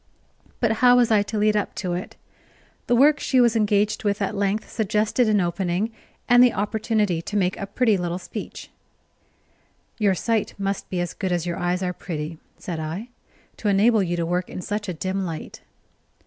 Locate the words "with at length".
4.03-4.67